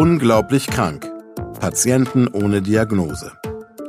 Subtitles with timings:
[0.00, 1.06] Unglaublich krank.
[1.60, 3.32] Patienten ohne Diagnose.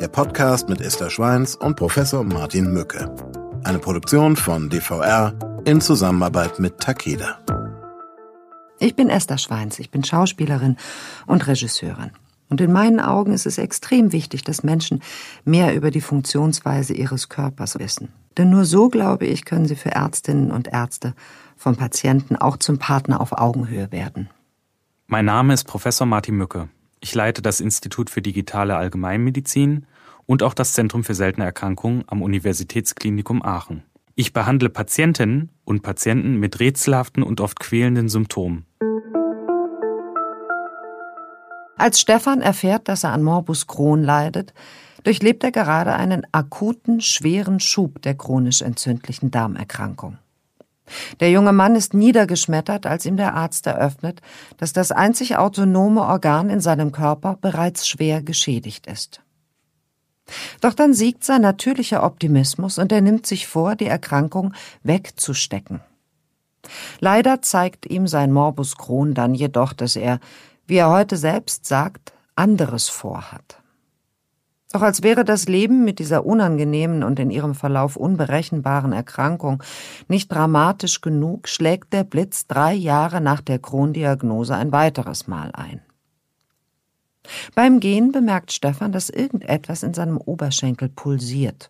[0.01, 3.15] Der Podcast mit Esther Schweins und Professor Martin Mücke.
[3.63, 7.39] Eine Produktion von DVR in Zusammenarbeit mit Takeda.
[8.77, 10.75] Ich bin Esther Schweins, ich bin Schauspielerin
[11.27, 12.11] und Regisseurin.
[12.49, 15.01] Und in meinen Augen ist es extrem wichtig, dass Menschen
[15.45, 18.09] mehr über die Funktionsweise ihres Körpers wissen.
[18.37, 21.13] Denn nur so, glaube ich, können sie für Ärztinnen und Ärzte
[21.55, 24.27] von Patienten auch zum Partner auf Augenhöhe werden.
[25.13, 26.69] Mein Name ist Professor Martin Mücke.
[27.01, 29.85] Ich leite das Institut für digitale Allgemeinmedizin
[30.25, 33.83] und auch das Zentrum für seltene Erkrankungen am Universitätsklinikum Aachen.
[34.15, 38.65] Ich behandle Patientinnen und Patienten mit rätselhaften und oft quälenden Symptomen.
[41.75, 44.53] Als Stefan erfährt, dass er an Morbus Crohn leidet,
[45.03, 50.19] durchlebt er gerade einen akuten, schweren Schub der chronisch entzündlichen Darmerkrankung.
[51.19, 54.21] Der junge Mann ist niedergeschmettert, als ihm der Arzt eröffnet,
[54.57, 59.21] dass das einzig autonome Organ in seinem Körper bereits schwer geschädigt ist.
[60.61, 64.53] Doch dann siegt sein natürlicher Optimismus und er nimmt sich vor, die Erkrankung
[64.83, 65.81] wegzustecken.
[66.99, 70.19] Leider zeigt ihm sein Morbus Crohn dann jedoch, dass er,
[70.67, 73.60] wie er heute selbst sagt, anderes vorhat.
[74.71, 79.61] Doch als wäre das Leben mit dieser unangenehmen und in ihrem Verlauf unberechenbaren Erkrankung
[80.07, 85.81] nicht dramatisch genug, schlägt der Blitz drei Jahre nach der Krondiagnose ein weiteres Mal ein.
[87.53, 91.69] Beim Gehen bemerkt Stefan, dass irgendetwas in seinem Oberschenkel pulsiert.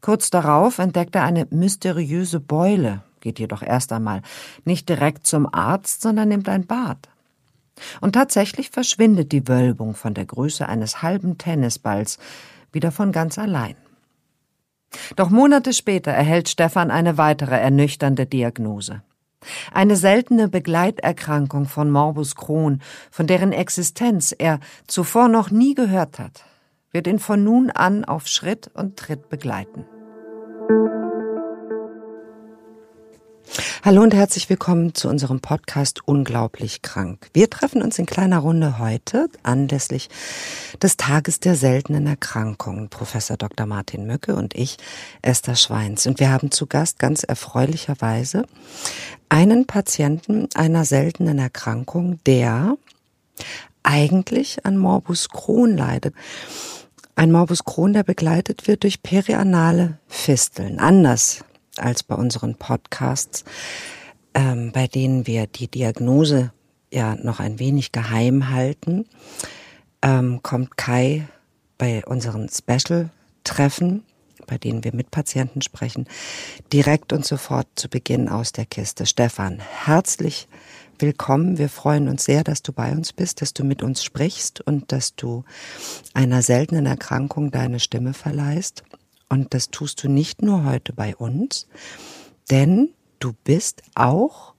[0.00, 4.22] Kurz darauf entdeckt er eine mysteriöse Beule, geht jedoch erst einmal
[4.64, 7.08] nicht direkt zum Arzt, sondern nimmt ein Bad.
[8.00, 12.18] Und tatsächlich verschwindet die Wölbung von der Größe eines halben Tennisballs
[12.72, 13.76] wieder von ganz allein.
[15.16, 19.02] Doch Monate später erhält Stefan eine weitere ernüchternde Diagnose.
[19.72, 26.44] Eine seltene Begleiterkrankung von Morbus Crohn, von deren Existenz er zuvor noch nie gehört hat,
[26.90, 29.84] wird ihn von nun an auf Schritt und Tritt begleiten.
[33.84, 37.28] Hallo und herzlich willkommen zu unserem Podcast Unglaublich krank.
[37.32, 40.08] Wir treffen uns in kleiner Runde heute anlässlich
[40.82, 42.88] des Tages der seltenen Erkrankungen.
[42.88, 43.66] Professor Dr.
[43.66, 44.78] Martin Mücke und ich,
[45.22, 46.06] Esther Schweins.
[46.06, 48.46] Und wir haben zu Gast ganz erfreulicherweise
[49.28, 52.76] einen Patienten einer seltenen Erkrankung, der
[53.82, 56.14] eigentlich an Morbus Crohn leidet.
[57.14, 60.80] Ein Morbus Crohn, der begleitet wird durch perianale Fisteln.
[60.80, 61.44] Anders
[61.78, 63.44] als bei unseren Podcasts,
[64.34, 66.52] ähm, bei denen wir die Diagnose
[66.92, 69.06] ja noch ein wenig geheim halten,
[70.02, 71.26] ähm, kommt Kai
[71.78, 74.04] bei unseren Special-Treffen,
[74.46, 76.06] bei denen wir mit Patienten sprechen,
[76.72, 79.06] direkt und sofort zu Beginn aus der Kiste.
[79.06, 80.48] Stefan, herzlich
[80.98, 81.58] willkommen.
[81.58, 84.92] Wir freuen uns sehr, dass du bei uns bist, dass du mit uns sprichst und
[84.92, 85.44] dass du
[86.14, 88.84] einer seltenen Erkrankung deine Stimme verleihst.
[89.28, 91.68] Und das tust du nicht nur heute bei uns,
[92.50, 94.54] denn du bist auch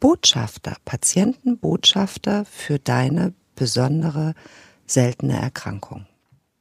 [0.00, 4.34] Botschafter, Patientenbotschafter für deine besondere
[4.86, 6.06] seltene Erkrankung.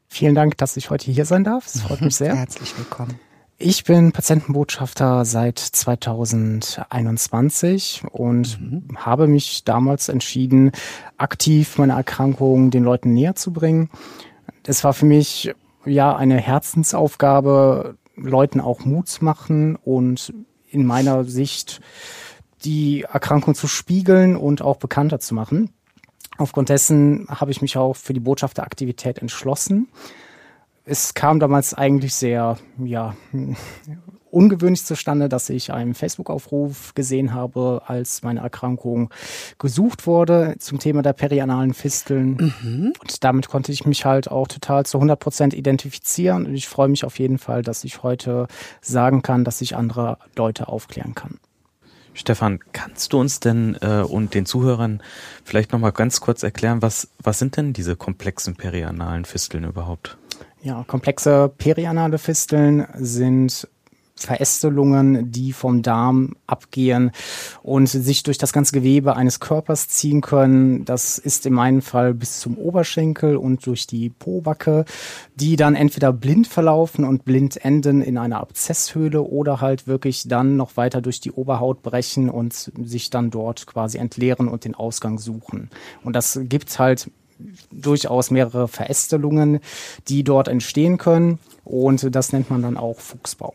[0.07, 1.67] Vielen Dank, dass ich heute hier sein darf.
[1.67, 2.35] Es freut mich sehr.
[2.35, 3.19] Herzlich willkommen.
[3.59, 8.83] Ich bin Patientenbotschafter seit 2021 und mhm.
[8.97, 10.73] habe mich damals entschieden,
[11.17, 13.89] aktiv meine Erkrankung den Leuten näher zu bringen.
[14.63, 15.55] Es war für mich
[15.87, 20.33] ja eine Herzensaufgabe, Leuten auch Mut zu machen und
[20.69, 21.81] in meiner Sicht
[22.63, 25.69] die Erkrankung zu spiegeln und auch bekannter zu machen.
[26.37, 29.87] Aufgrund dessen habe ich mich auch für die Botschafteraktivität entschlossen.
[30.85, 33.15] Es kam damals eigentlich sehr, ja,
[34.31, 39.09] ungewöhnlich zustande, dass ich einen Facebook-Aufruf gesehen habe, als meine Erkrankung
[39.59, 42.53] gesucht wurde zum Thema der perianalen Fisteln.
[42.61, 42.93] Mhm.
[43.01, 46.45] Und damit konnte ich mich halt auch total zu 100 Prozent identifizieren.
[46.45, 48.47] Und ich freue mich auf jeden Fall, dass ich heute
[48.81, 51.39] sagen kann, dass ich andere Leute aufklären kann.
[52.13, 55.03] Stefan, kannst du uns denn äh, und den Zuhörern
[55.43, 60.17] vielleicht nochmal ganz kurz erklären, was, was sind denn diese komplexen perianalen Fisteln überhaupt?
[60.63, 63.67] Ja, komplexe perianale Fisteln sind
[64.17, 67.11] Verästelungen, die vom Darm abgehen
[67.63, 70.85] und sich durch das ganze Gewebe eines Körpers ziehen können.
[70.85, 74.85] Das ist in meinem Fall bis zum Oberschenkel und durch die Pobacke,
[75.35, 80.57] die dann entweder blind verlaufen und blind enden in einer Abzesshöhle oder halt wirklich dann
[80.57, 85.19] noch weiter durch die Oberhaut brechen und sich dann dort quasi entleeren und den Ausgang
[85.19, 85.69] suchen.
[86.03, 87.09] Und das gibt halt
[87.71, 89.59] durchaus mehrere Verästelungen,
[90.07, 91.39] die dort entstehen können.
[91.65, 93.53] Und das nennt man dann auch Fuchsbau.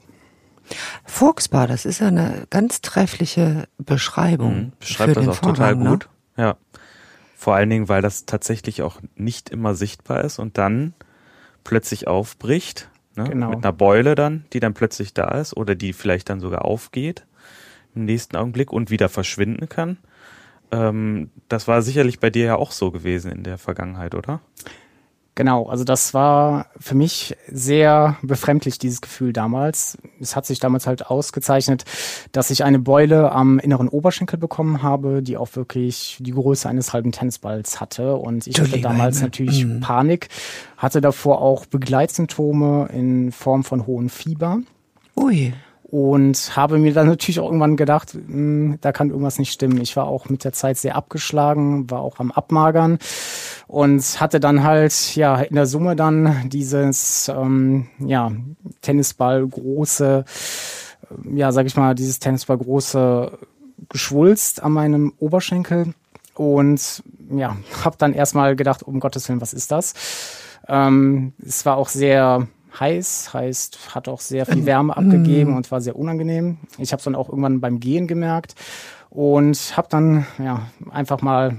[1.05, 4.57] Fuchsbau, das ist eine ganz treffliche Beschreibung.
[4.57, 4.73] Mhm.
[4.81, 5.91] Beschreibt das auch Vorgang, total ne?
[5.91, 6.09] gut.
[6.37, 6.45] Ne?
[6.45, 6.57] Ja.
[7.37, 10.95] Vor allen Dingen, weil das tatsächlich auch nicht immer sichtbar ist und dann
[11.65, 12.89] plötzlich aufbricht.
[13.17, 13.25] Ne?
[13.25, 13.51] Genau.
[13.51, 17.27] Mit einer Beule dann, die dann plötzlich da ist oder die vielleicht dann sogar aufgeht
[17.95, 19.99] im nächsten Augenblick und wieder verschwinden kann.
[20.71, 24.41] Ähm, das war sicherlich bei dir ja auch so gewesen in der Vergangenheit, oder?
[25.34, 29.96] Genau, also das war für mich sehr befremdlich, dieses Gefühl damals.
[30.20, 31.84] Es hat sich damals halt ausgezeichnet,
[32.32, 36.93] dass ich eine Beule am inneren Oberschenkel bekommen habe, die auch wirklich die Größe eines
[36.93, 38.17] halben Tennisballs hatte.
[38.17, 39.81] Und ich hatte damals natürlich mhm.
[39.81, 40.29] Panik,
[40.76, 44.58] hatte davor auch Begleitsymptome in Form von hohem Fieber.
[45.17, 45.55] Ui
[45.93, 49.79] und habe mir dann natürlich auch irgendwann gedacht, mh, hm, da kann irgendwas nicht stimmen.
[49.81, 52.99] Ich war auch mit der Zeit sehr abgeschlagen, war auch am Abmagern
[53.69, 58.33] und hatte dann halt ja in der Summe dann dieses ähm, ja
[58.81, 60.25] Tennisball große
[61.31, 63.38] ja sag ich mal dieses Tennisball große
[63.91, 65.93] Geschwulst an meinem Oberschenkel
[66.35, 69.93] und ja habe dann erstmal gedacht um Gottes willen was ist das
[70.69, 72.47] ähm, es war auch sehr
[72.79, 76.59] heiß, heißt, hat auch sehr viel Wärme abgegeben und war sehr unangenehm.
[76.79, 78.55] Ich habe es dann auch irgendwann beim Gehen gemerkt
[79.11, 81.57] und habe dann ja einfach mal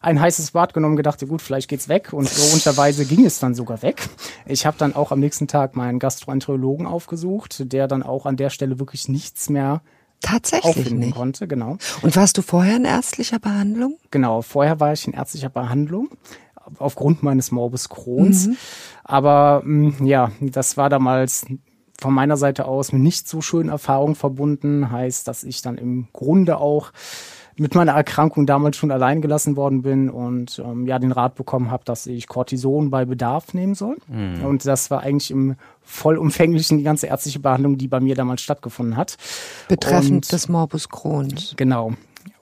[0.00, 3.54] ein heißes Bad genommen, gedacht, ja gut, vielleicht geht's weg und unterweise ging es dann
[3.54, 4.08] sogar weg.
[4.46, 8.50] Ich habe dann auch am nächsten Tag meinen Gastroenterologen aufgesucht, der dann auch an der
[8.50, 9.80] Stelle wirklich nichts mehr
[10.20, 11.14] Tatsächlich nicht.
[11.14, 11.78] konnte, genau.
[12.02, 13.98] Und warst du vorher in ärztlicher Behandlung?
[14.10, 16.10] Genau, vorher war ich in ärztlicher Behandlung
[16.78, 18.48] aufgrund meines Morbus Crohns.
[18.48, 18.56] Mhm.
[19.04, 21.46] Aber mh, mm, ja, das war damals
[22.00, 24.90] von meiner Seite aus mit nicht so schönen Erfahrungen verbunden.
[24.90, 26.92] Heißt, dass ich dann im Grunde auch
[27.56, 31.70] mit meiner Erkrankung damals schon allein gelassen worden bin und ähm, ja den Rat bekommen
[31.70, 33.96] habe, dass ich Cortison bei Bedarf nehmen soll.
[34.08, 34.44] Mhm.
[34.44, 38.96] Und das war eigentlich im vollumfänglichen die ganze ärztliche Behandlung, die bei mir damals stattgefunden
[38.96, 39.16] hat.
[39.68, 41.54] Betreffend und, des Morbus Crohns.
[41.56, 41.92] Genau.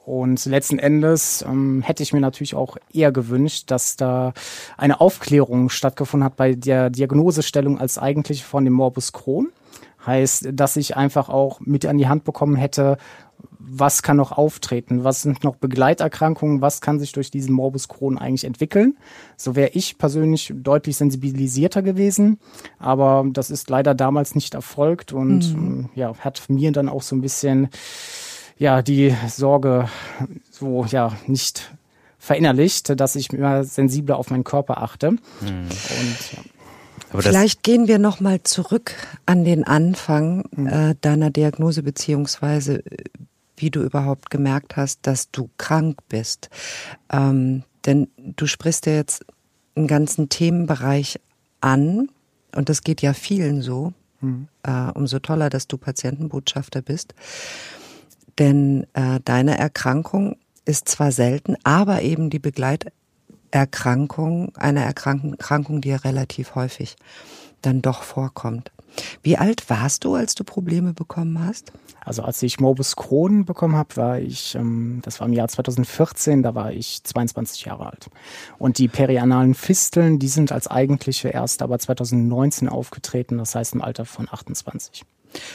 [0.04, 4.32] Und letzten Endes ähm, hätte ich mir natürlich auch eher gewünscht, dass da
[4.76, 9.48] eine Aufklärung stattgefunden hat bei der Diagnosestellung als eigentlich von dem Morbus Crohn.
[10.04, 12.96] Heißt, dass ich einfach auch mit an die Hand bekommen hätte,
[13.58, 18.18] was kann noch auftreten, was sind noch Begleiterkrankungen, was kann sich durch diesen Morbus Crohn
[18.18, 18.96] eigentlich entwickeln.
[19.36, 22.40] So wäre ich persönlich deutlich sensibilisierter gewesen,
[22.78, 25.90] aber das ist leider damals nicht erfolgt und mhm.
[25.94, 27.68] Ja, hat mir dann auch so ein bisschen
[28.60, 29.88] ja, die Sorge
[30.50, 31.74] so, ja, nicht
[32.18, 35.12] verinnerlicht, dass ich immer sensibler auf meinen Körper achte.
[35.12, 35.18] Mhm.
[35.40, 37.20] Und, ja.
[37.20, 38.92] Vielleicht gehen wir noch mal zurück
[39.24, 40.66] an den Anfang mhm.
[40.66, 42.84] äh, deiner Diagnose beziehungsweise
[43.56, 46.50] wie du überhaupt gemerkt hast, dass du krank bist.
[47.10, 49.24] Ähm, denn du sprichst ja jetzt
[49.74, 51.18] einen ganzen Themenbereich
[51.62, 52.10] an
[52.54, 53.94] und das geht ja vielen so.
[54.20, 54.48] Mhm.
[54.62, 57.14] Äh, umso toller, dass du Patientenbotschafter bist.
[58.38, 65.96] Denn äh, deine Erkrankung ist zwar selten, aber eben die Begleiterkrankung, eine Erkrankung, die ja
[65.96, 66.96] relativ häufig
[67.62, 68.70] dann doch vorkommt.
[69.22, 71.72] Wie alt warst du, als du Probleme bekommen hast?
[72.04, 76.42] Also als ich Morbus Crohn bekommen habe, war ich, ähm, das war im Jahr 2014,
[76.42, 78.08] da war ich 22 Jahre alt.
[78.58, 83.82] Und die perianalen Fisteln, die sind als eigentliche erst aber 2019 aufgetreten, das heißt im
[83.82, 85.04] Alter von 28.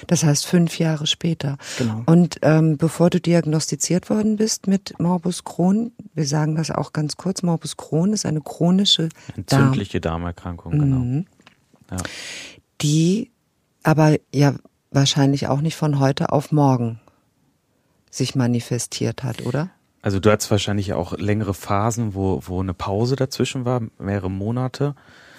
[0.08, 1.58] Das heißt fünf Jahre später.
[1.78, 2.04] Genau.
[2.06, 7.18] Und ähm, bevor du diagnostiziert worden bist mit Morbus Crohn, wir sagen das auch ganz
[7.18, 10.98] kurz, Morbus Crohn ist eine chronische entzündliche Darm Darmerkrankung, genau.
[10.98, 11.26] Mhm.
[11.92, 11.98] Ja.
[12.82, 13.32] Die
[13.84, 14.56] aber ja
[14.92, 17.00] wahrscheinlich auch nicht von heute auf morgen
[18.10, 19.70] sich manifestiert hat, oder?
[20.02, 24.96] Also du hattest wahrscheinlich auch längere Phasen, wo, wo eine Pause dazwischen war, mehrere Monate.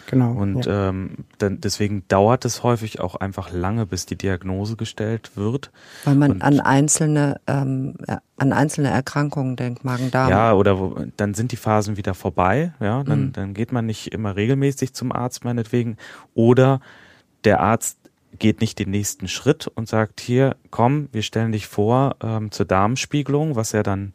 [0.07, 0.33] Genau.
[0.33, 0.91] Und ja.
[0.91, 5.71] ähm, dann, deswegen dauert es häufig auch einfach lange, bis die Diagnose gestellt wird.
[6.05, 7.95] Weil man und, an einzelne ähm,
[8.37, 10.31] an einzelne Erkrankungen denkt, Magen-Darm.
[10.31, 12.73] Ja, oder wo, dann sind die Phasen wieder vorbei.
[12.81, 13.33] Ja, dann, mhm.
[13.33, 15.97] dann geht man nicht immer regelmäßig zum Arzt meinetwegen.
[16.35, 16.81] Oder
[17.45, 17.99] der Arzt
[18.39, 22.67] geht nicht den nächsten Schritt und sagt hier, komm, wir stellen dich vor ähm, zur
[22.67, 24.13] Darmspiegelung, was ja dann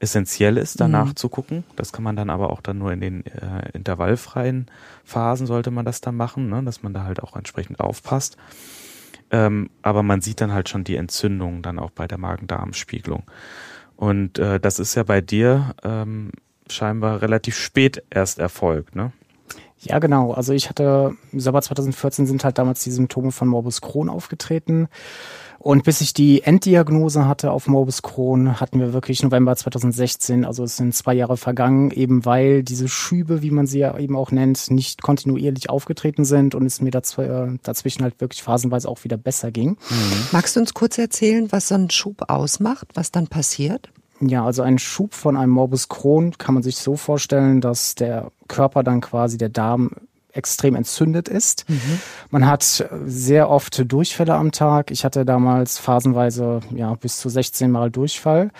[0.00, 1.16] essentiell ist, danach mhm.
[1.16, 1.64] zu gucken.
[1.76, 4.66] Das kann man dann aber auch dann nur in den äh, intervallfreien
[5.04, 6.62] Phasen sollte man das dann machen, ne?
[6.62, 8.36] dass man da halt auch entsprechend aufpasst.
[9.30, 13.24] Ähm, aber man sieht dann halt schon die Entzündung dann auch bei der Magen-Darm-Spiegelung.
[13.96, 16.32] Und äh, das ist ja bei dir ähm,
[16.68, 19.12] scheinbar relativ spät erst erfolgt, ne?
[19.82, 20.32] Ja, genau.
[20.32, 24.88] Also ich hatte, im Sommer 2014 sind halt damals die Symptome von Morbus Crohn aufgetreten.
[25.58, 30.64] Und bis ich die Enddiagnose hatte auf Morbus Crohn, hatten wir wirklich November 2016, also
[30.64, 34.30] es sind zwei Jahre vergangen, eben weil diese Schübe, wie man sie ja eben auch
[34.32, 39.18] nennt, nicht kontinuierlich aufgetreten sind und es mir äh, dazwischen halt wirklich phasenweise auch wieder
[39.18, 39.70] besser ging.
[39.70, 39.76] Mhm.
[40.32, 43.90] Magst du uns kurz erzählen, was so ein Schub ausmacht, was dann passiert?
[44.20, 48.30] Ja, also ein Schub von einem Morbus Crohn kann man sich so vorstellen, dass der
[48.48, 49.92] Körper dann quasi der Darm
[50.32, 51.64] extrem entzündet ist.
[51.68, 52.00] Mhm.
[52.30, 54.90] Man hat sehr oft Durchfälle am Tag.
[54.90, 58.50] Ich hatte damals phasenweise ja bis zu 16 Mal Durchfall.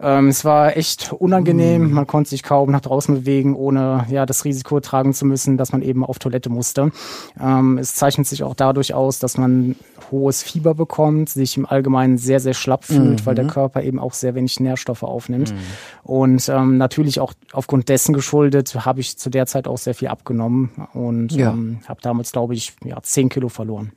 [0.00, 1.88] Ähm, es war echt unangenehm.
[1.88, 1.92] Mhm.
[1.92, 5.72] Man konnte sich kaum nach draußen bewegen, ohne ja das Risiko tragen zu müssen, dass
[5.72, 6.90] man eben auf Toilette musste.
[7.40, 9.76] Ähm, es zeichnet sich auch dadurch aus, dass man
[10.10, 13.26] hohes Fieber bekommt, sich im Allgemeinen sehr, sehr schlapp fühlt, mhm.
[13.26, 13.50] weil der mhm.
[13.50, 15.52] Körper eben auch sehr wenig Nährstoffe aufnimmt.
[15.52, 15.58] Mhm.
[16.02, 20.08] Und ähm, natürlich auch aufgrund dessen geschuldet, habe ich zu der Zeit auch sehr viel
[20.08, 21.52] abgenommen und ja.
[21.52, 23.92] ähm, habe damals, glaube ich, ja, zehn Kilo verloren.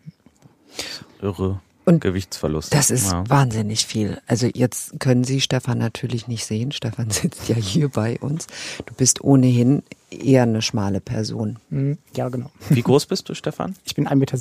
[1.22, 1.60] Irre.
[1.86, 2.74] Und Gewichtsverlust.
[2.74, 3.24] Das ist ja.
[3.30, 4.20] wahnsinnig viel.
[4.26, 6.72] Also jetzt können Sie Stefan natürlich nicht sehen.
[6.72, 8.48] Stefan sitzt ja hier bei uns.
[8.86, 11.58] Du bist ohnehin eher eine schmale Person.
[11.70, 12.00] Mhm.
[12.16, 12.50] Ja, genau.
[12.70, 13.76] Wie groß bist du, Stefan?
[13.84, 14.40] Ich bin 1,70 Meter.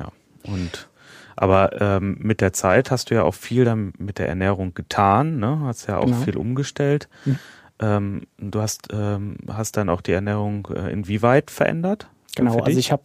[0.00, 0.12] Ja.
[0.42, 0.88] Und
[1.36, 5.38] aber ähm, mit der Zeit hast du ja auch viel dann mit der Ernährung getan,
[5.38, 5.60] ne?
[5.64, 6.22] Hast ja auch genau.
[6.22, 7.08] viel umgestellt.
[7.26, 7.38] Mhm.
[7.80, 12.08] Ähm, du hast, ähm, hast dann auch die Ernährung äh, inwieweit verändert?
[12.34, 13.04] Genau, also ich habe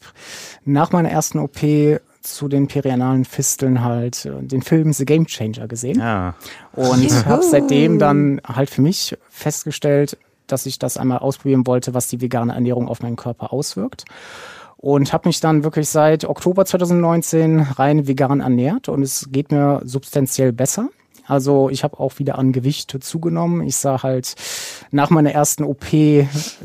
[0.65, 1.59] nach meiner ersten OP
[2.21, 5.99] zu den perianalen Fisteln halt äh, den Film The Game Changer gesehen.
[5.99, 6.35] Ja.
[6.73, 12.07] Und habe seitdem dann halt für mich festgestellt, dass ich das einmal ausprobieren wollte, was
[12.07, 14.05] die vegane Ernährung auf meinen Körper auswirkt
[14.81, 19.81] und habe mich dann wirklich seit Oktober 2019 rein vegan ernährt und es geht mir
[19.85, 20.89] substanziell besser.
[21.31, 23.65] Also ich habe auch wieder an Gewicht zugenommen.
[23.65, 24.35] Ich sah halt
[24.91, 25.85] nach meiner ersten OP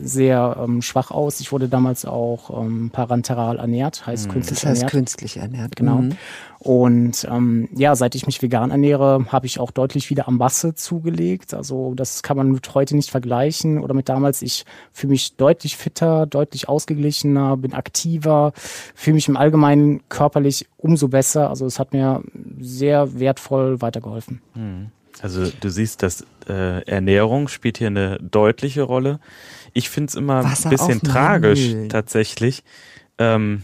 [0.03, 1.39] sehr ähm, schwach aus.
[1.39, 4.33] Ich wurde damals auch ähm, parenteral ernährt, heißt mhm.
[4.33, 4.91] künstlich das heißt ernährt.
[4.91, 5.77] künstlich ernährt.
[5.77, 5.99] Genau.
[5.99, 6.17] Mhm.
[6.59, 10.75] Und ähm, ja, seit ich mich vegan ernähre, habe ich auch deutlich wieder am Masse
[10.75, 11.55] zugelegt.
[11.55, 14.43] Also das kann man mit heute nicht vergleichen oder mit damals.
[14.43, 18.53] Ich fühle mich deutlich fitter, deutlich ausgeglichener, bin aktiver,
[18.95, 21.51] fühle mich im Allgemeinen körperlich umso besser.
[21.51, 22.23] Also es hat mir
[22.59, 24.41] sehr wertvoll weitergeholfen.
[24.55, 24.91] Hm.
[25.23, 29.19] Also du siehst, dass äh, Ernährung spielt hier eine deutliche Rolle.
[29.73, 32.65] Ich finde es immer Wasser ein bisschen tragisch tatsächlich.
[33.19, 33.63] Ähm,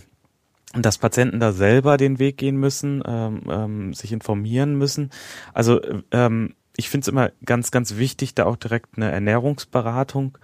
[0.74, 5.10] dass Patienten da selber den Weg gehen müssen, ähm, ähm, sich informieren müssen.
[5.52, 10.38] Also ähm, ich finde es immer ganz, ganz wichtig, da auch direkt eine Ernährungsberatung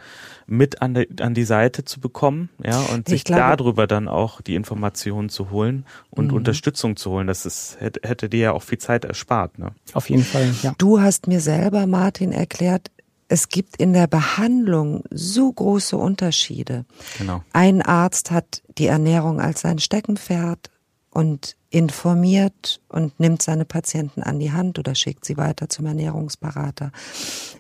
[0.47, 4.09] mit an die, an die Seite zu bekommen, ja, und ich sich glaube, darüber dann
[4.09, 6.35] auch die Informationen zu holen und mhm.
[6.35, 7.27] Unterstützung zu holen.
[7.27, 9.73] Das ist, hätte, hätte dir ja auch viel Zeit erspart, ne?
[9.95, 10.75] Auf jeden Fall, ja.
[10.79, 12.91] Du hast mir selber, Martin, erklärt,
[13.29, 16.87] es gibt in der Behandlung so große Unterschiede.
[17.19, 17.45] Genau.
[17.53, 20.71] Ein Arzt hat die Ernährung als sein Steckenpferd
[21.11, 26.91] und informiert und nimmt seine Patienten an die Hand oder schickt sie weiter zum Ernährungsberater.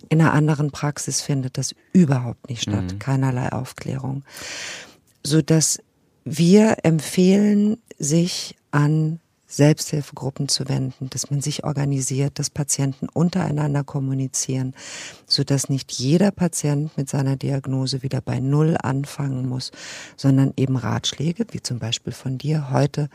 [0.09, 2.99] In einer anderen Praxis findet das überhaupt nicht statt, mhm.
[2.99, 4.25] keinerlei Aufklärung,
[5.23, 5.79] so dass
[6.25, 14.75] wir empfehlen, sich an Selbsthilfegruppen zu wenden, dass man sich organisiert, dass Patienten untereinander kommunizieren,
[15.27, 19.73] so dass nicht jeder Patient mit seiner Diagnose wieder bei Null anfangen muss,
[20.17, 23.09] sondern eben Ratschläge, wie zum Beispiel von dir heute,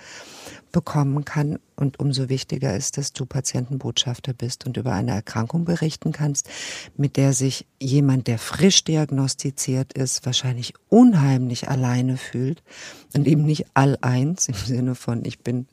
[0.72, 1.60] bekommen kann.
[1.76, 6.50] Und umso wichtiger ist, dass du Patientenbotschafter bist und über eine Erkrankung berichten kannst,
[6.98, 12.64] mit der sich jemand, der frisch diagnostiziert ist, wahrscheinlich unheimlich alleine fühlt
[13.16, 15.68] und eben nicht all eins im Sinne von, ich bin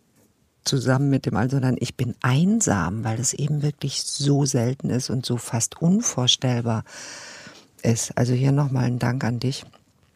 [0.64, 5.10] zusammen mit dem All, sondern ich bin einsam, weil es eben wirklich so selten ist
[5.10, 6.84] und so fast unvorstellbar
[7.82, 8.16] ist.
[8.16, 9.64] Also hier nochmal ein Dank an dich.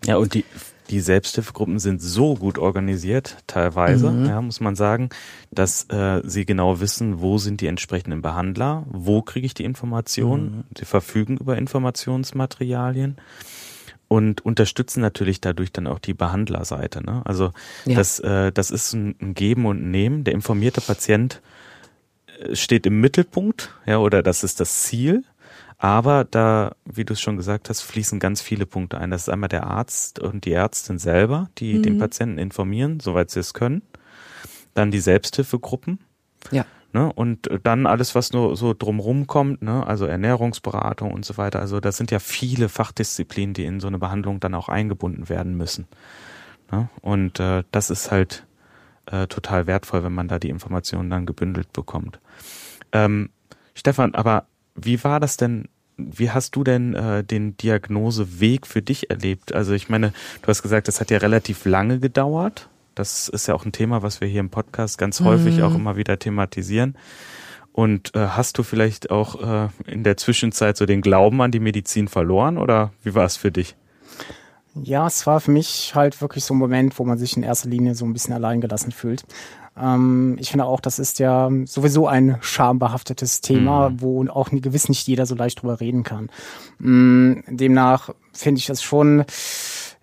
[0.04, 0.44] Ja, und die,
[0.90, 4.26] die Selbsthilfegruppen sind so gut organisiert, teilweise, mhm.
[4.26, 5.08] ja, muss man sagen,
[5.50, 10.58] dass äh, sie genau wissen, wo sind die entsprechenden Behandler, wo kriege ich die Informationen,
[10.58, 10.64] mhm.
[10.76, 13.16] sie verfügen über Informationsmaterialien
[14.14, 17.04] und unterstützen natürlich dadurch dann auch die Behandlerseite.
[17.04, 17.22] Ne?
[17.24, 17.50] Also
[17.84, 17.96] ja.
[17.96, 20.22] das, äh, das ist ein, ein Geben und Nehmen.
[20.22, 21.42] Der informierte Patient
[22.38, 25.24] äh, steht im Mittelpunkt, ja, oder das ist das Ziel.
[25.78, 29.10] Aber da, wie du es schon gesagt hast, fließen ganz viele Punkte ein.
[29.10, 31.82] Das ist einmal der Arzt und die Ärztin selber, die mhm.
[31.82, 33.82] den Patienten informieren, soweit sie es können.
[34.74, 35.98] Dann die Selbsthilfegruppen.
[36.52, 36.66] Ja.
[36.94, 37.12] Ne?
[37.12, 39.84] Und dann alles, was nur so drumrum kommt, ne?
[39.84, 41.58] also Ernährungsberatung und so weiter.
[41.58, 45.56] Also das sind ja viele Fachdisziplinen, die in so eine Behandlung dann auch eingebunden werden
[45.56, 45.88] müssen.
[46.70, 46.88] Ne?
[47.00, 48.46] Und äh, das ist halt
[49.06, 52.20] äh, total wertvoll, wenn man da die Informationen dann gebündelt bekommt.
[52.92, 53.30] Ähm,
[53.74, 54.46] Stefan, aber
[54.76, 59.54] wie war das denn wie hast du denn äh, den Diagnoseweg für dich erlebt?
[59.54, 62.68] Also ich meine, du hast gesagt, das hat ja relativ lange gedauert.
[62.94, 65.76] Das ist ja auch ein Thema, was wir hier im Podcast ganz häufig auch mhm.
[65.76, 66.96] immer wieder thematisieren.
[67.72, 71.58] Und äh, hast du vielleicht auch äh, in der Zwischenzeit so den Glauben an die
[71.58, 73.74] Medizin verloren oder wie war es für dich?
[74.80, 77.68] Ja, es war für mich halt wirklich so ein Moment, wo man sich in erster
[77.68, 79.24] Linie so ein bisschen alleingelassen fühlt.
[79.76, 84.00] Ähm, ich finde auch, das ist ja sowieso ein schambehaftetes Thema, mhm.
[84.00, 86.30] wo auch gewiss nicht jeder so leicht drüber reden kann.
[86.80, 89.24] Ähm, demnach finde ich das schon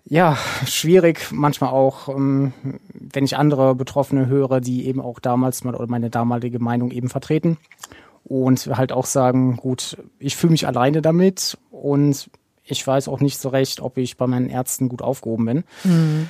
[0.04, 2.52] ja, schwierig, manchmal auch, ähm,
[2.92, 7.08] wenn ich andere Betroffene höre, die eben auch damals mal oder meine damalige Meinung eben
[7.08, 7.56] vertreten
[8.24, 12.30] und halt auch sagen, gut, ich fühle mich alleine damit und
[12.64, 15.64] ich weiß auch nicht so recht, ob ich bei meinen Ärzten gut aufgehoben bin.
[15.84, 16.28] Mhm.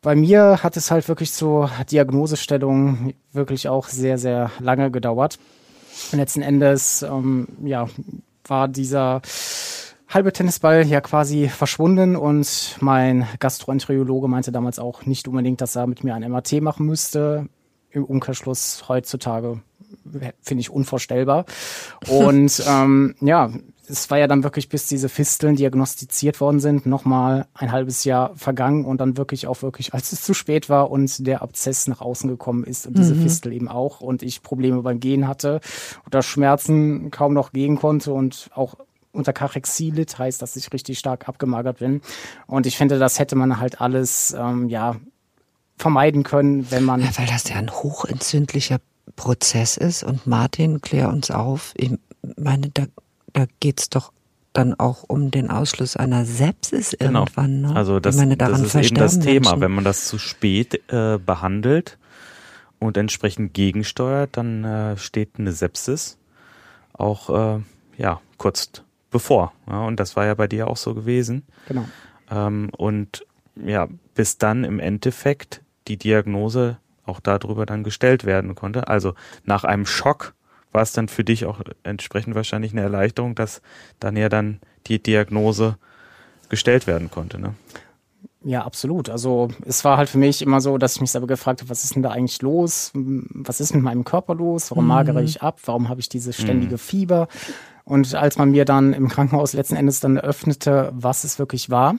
[0.00, 5.38] Bei mir hat es halt wirklich zur Diagnosestellung wirklich auch sehr, sehr lange gedauert.
[6.10, 7.88] Und letzten Endes, ähm, ja,
[8.44, 9.22] war dieser
[10.14, 15.86] halbe Tennisball ja quasi verschwunden und mein Gastroenterologe meinte damals auch nicht unbedingt, dass er
[15.86, 17.48] mit mir ein MRT machen müsste.
[17.90, 19.60] Im Umkehrschluss heutzutage
[20.40, 21.44] finde ich unvorstellbar.
[22.08, 23.50] Und ähm, ja,
[23.86, 28.34] es war ja dann wirklich, bis diese Fisteln diagnostiziert worden sind, nochmal ein halbes Jahr
[28.36, 32.00] vergangen und dann wirklich auch wirklich, als es zu spät war und der Abzess nach
[32.00, 33.22] außen gekommen ist und diese mhm.
[33.22, 35.60] Fistel eben auch und ich Probleme beim Gehen hatte
[36.06, 38.76] oder Schmerzen kaum noch gehen konnte und auch
[39.12, 42.00] unter Kachexie litt, heißt, dass ich richtig stark abgemagert bin.
[42.46, 44.96] Und ich finde, das hätte man halt alles, ähm, ja,
[45.76, 47.00] vermeiden können, wenn man.
[47.00, 48.78] Ja, weil das ja ein hochentzündlicher
[49.16, 51.72] Prozess ist und Martin, klär uns auf.
[51.76, 51.92] Ich
[52.36, 52.86] meine, da
[53.32, 54.12] da geht's doch
[54.52, 57.20] dann auch um den Ausschluss einer Sepsis genau.
[57.20, 57.62] irgendwann.
[57.62, 57.74] Ne?
[57.74, 59.50] Also das, meine, das ist eben das Thema.
[59.50, 59.60] Menschen.
[59.60, 61.98] Wenn man das zu spät äh, behandelt
[62.78, 66.18] und entsprechend gegensteuert, dann äh, steht eine Sepsis
[66.92, 67.60] auch äh,
[67.96, 68.70] ja kurz
[69.12, 69.52] bevor.
[69.68, 69.84] Ja?
[69.84, 71.44] Und das war ja bei dir auch so gewesen.
[71.68, 71.84] Genau.
[72.30, 78.88] Ähm, und ja, bis dann im Endeffekt die Diagnose auch darüber dann gestellt werden konnte.
[78.88, 79.14] Also
[79.44, 80.34] nach einem Schock
[80.72, 83.60] war es dann für dich auch entsprechend wahrscheinlich eine Erleichterung, dass
[84.00, 85.76] dann ja dann die Diagnose
[86.48, 87.38] gestellt werden konnte.
[87.38, 87.54] Ne?
[88.44, 89.08] Ja, absolut.
[89.08, 91.84] Also es war halt für mich immer so, dass ich mich selber gefragt habe, was
[91.84, 92.90] ist denn da eigentlich los?
[92.94, 94.70] Was ist mit meinem Körper los?
[94.70, 94.88] Warum mhm.
[94.88, 95.60] magere ich ab?
[95.64, 96.78] Warum habe ich dieses ständige mhm.
[96.78, 97.28] Fieber?
[97.84, 101.96] Und als man mir dann im Krankenhaus letzten Endes dann eröffnete, was es wirklich war,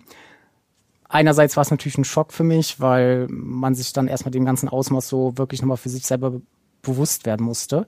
[1.09, 4.69] einerseits war es natürlich ein Schock für mich, weil man sich dann erstmal dem ganzen
[4.69, 6.39] Ausmaß so wirklich nochmal für sich selber
[6.81, 7.87] bewusst werden musste.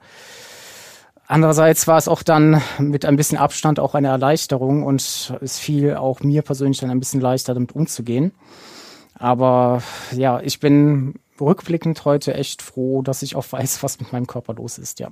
[1.28, 5.96] Andererseits war es auch dann mit ein bisschen Abstand auch eine Erleichterung und es fiel
[5.96, 8.32] auch mir persönlich dann ein bisschen leichter, damit umzugehen.
[9.16, 9.82] Aber
[10.12, 14.54] ja, ich bin rückblickend heute echt froh, dass ich auch weiß, was mit meinem Körper
[14.54, 15.10] los ist, ja.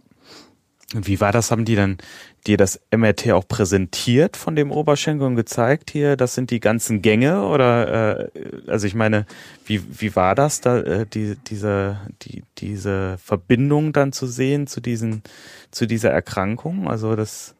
[0.93, 1.51] Wie war das?
[1.51, 1.97] Haben die dann
[2.45, 7.01] dir das MRT auch präsentiert von dem Oberschenkel und gezeigt hier, das sind die ganzen
[7.01, 8.29] Gänge oder äh,
[8.67, 9.25] also ich meine,
[9.65, 14.82] wie, wie war das da, äh, die, diese, die, diese Verbindung dann zu sehen zu
[14.82, 15.23] diesen,
[15.71, 16.88] zu dieser Erkrankung?
[16.89, 17.56] Also das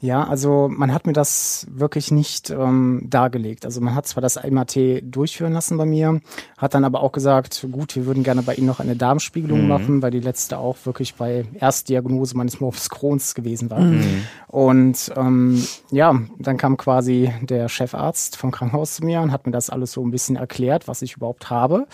[0.00, 3.64] ja, also man hat mir das wirklich nicht ähm, dargelegt.
[3.64, 6.20] Also man hat zwar das MAT durchführen lassen bei mir,
[6.58, 9.68] hat dann aber auch gesagt, gut, wir würden gerne bei Ihnen noch eine Darmspiegelung mhm.
[9.68, 13.80] machen, weil die letzte auch wirklich bei Erstdiagnose meines Morbus Crohns gewesen war.
[13.80, 14.26] Mhm.
[14.48, 19.52] Und ähm, ja, dann kam quasi der Chefarzt vom Krankenhaus zu mir und hat mir
[19.52, 21.86] das alles so ein bisschen erklärt, was ich überhaupt habe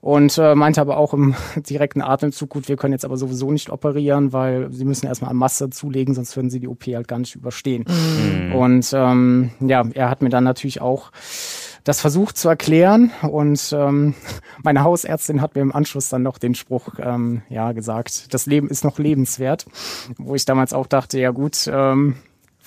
[0.00, 3.70] und äh, meinte aber auch im direkten Atemzug, gut, wir können jetzt aber sowieso nicht
[3.70, 7.34] operieren, weil sie müssen erstmal Masse zulegen, sonst würden sie die OP halt gar nicht
[7.34, 7.84] überstehen.
[7.86, 8.54] Mhm.
[8.54, 11.10] Und ähm, ja, er hat mir dann natürlich auch
[11.84, 14.14] das versucht zu erklären und ähm,
[14.62, 18.68] meine Hausärztin hat mir im Anschluss dann noch den Spruch ähm, ja gesagt, das Leben
[18.68, 19.66] ist noch lebenswert,
[20.18, 22.16] wo ich damals auch dachte, ja gut, ähm,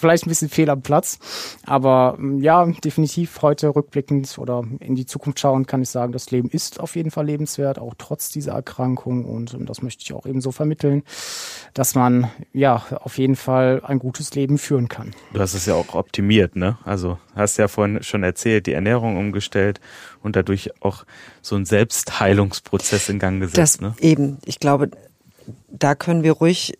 [0.03, 1.17] vielleicht ein bisschen fehl am Platz.
[1.65, 6.29] Aber mm, ja, definitiv heute rückblickend oder in die Zukunft schauen kann ich sagen, das
[6.29, 9.23] Leben ist auf jeden Fall lebenswert, auch trotz dieser Erkrankung.
[9.23, 11.03] Und, und das möchte ich auch eben so vermitteln,
[11.73, 15.11] dass man ja auf jeden Fall ein gutes Leben führen kann.
[15.31, 16.77] Du hast es ja auch optimiert, ne?
[16.83, 19.79] Also hast ja vorhin schon erzählt, die Ernährung umgestellt
[20.21, 21.05] und dadurch auch
[21.41, 23.57] so einen Selbstheilungsprozess in Gang gesetzt.
[23.57, 23.95] Das ne?
[23.99, 24.89] eben, ich glaube,
[25.69, 26.77] da können wir ruhig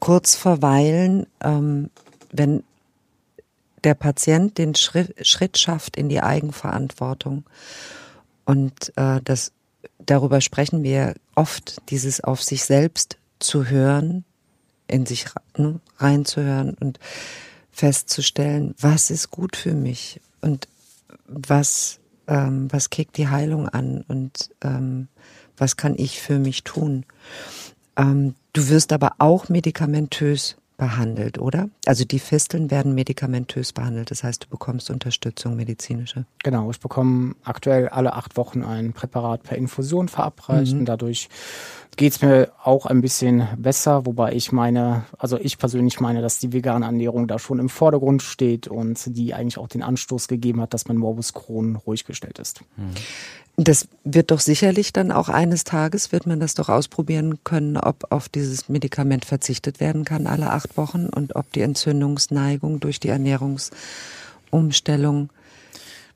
[0.00, 1.26] kurz verweilen.
[1.42, 1.90] Ähm,
[2.38, 2.64] wenn
[3.84, 7.44] der Patient den Schritt, schafft in die Eigenverantwortung
[8.44, 9.52] und äh, das
[9.98, 14.24] darüber sprechen wir oft, dieses auf sich selbst zu hören,
[14.88, 16.98] in sich ne, reinzuhören und
[17.70, 20.68] festzustellen, was ist gut für mich und
[21.26, 25.08] was ähm, was kickt die Heilung an und ähm,
[25.56, 27.04] was kann ich für mich tun.
[27.96, 31.70] Ähm, du wirst aber auch medikamentös behandelt, oder?
[31.86, 36.26] Also die Fisteln werden medikamentös behandelt, das heißt, du bekommst Unterstützung medizinische.
[36.42, 40.80] Genau, ich bekomme aktuell alle acht Wochen ein Präparat per Infusion verabreicht mhm.
[40.80, 41.28] und dadurch
[41.96, 46.38] geht es mir auch ein bisschen besser, wobei ich meine, also ich persönlich meine, dass
[46.38, 50.60] die vegane Ernährung da schon im Vordergrund steht und die eigentlich auch den Anstoß gegeben
[50.60, 52.60] hat, dass mein Morbus Crohn ruhig gestellt ist.
[52.76, 52.90] Mhm.
[53.58, 58.12] Das wird doch sicherlich dann auch eines Tages, wird man das doch ausprobieren können, ob
[58.12, 63.08] auf dieses Medikament verzichtet werden kann alle acht Wochen und ob die Entzündungsneigung durch die
[63.08, 65.30] Ernährungsumstellung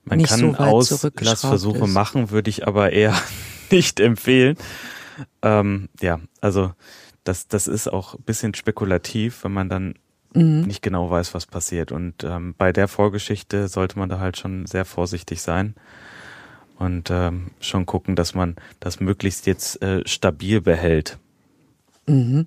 [0.05, 3.15] man nicht kann so weit Auslassversuche machen, würde ich aber eher
[3.71, 4.59] nicht empfehlen.
[5.41, 6.75] Ähm, ja, also
[7.25, 9.95] das, das ist auch ein bisschen spekulativ, wenn man dann
[10.35, 10.63] mhm.
[10.63, 11.93] nicht genau weiß, was passiert.
[11.93, 15.75] Und ähm, bei der Vorgeschichte sollte man da halt schon sehr vorsichtig sein
[16.81, 21.19] und ähm, schon gucken, dass man das möglichst jetzt äh, stabil behält.
[22.07, 22.47] Mhm.